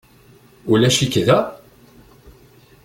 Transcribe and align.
Ulac-ik 0.71 1.13
da? 1.27 1.39